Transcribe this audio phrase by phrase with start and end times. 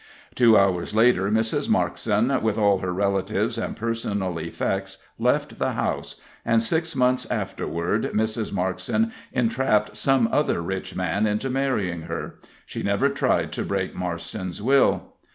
[0.33, 1.69] Two hours later Mrs.
[1.69, 8.05] Markson, with all her relatives and personal effects, left the house, and six months afterward
[8.11, 8.51] Mrs.
[8.51, 12.39] Markson entrapped some other rich man into marrying her.
[12.65, 15.13] She never tried to break Marston's will.